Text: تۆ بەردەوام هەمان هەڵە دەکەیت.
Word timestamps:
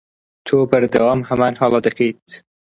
تۆ 0.47 0.57
بەردەوام 0.69 1.19
هەمان 1.29 1.53
هەڵە 1.61 1.79
دەکەیت. 1.87 2.25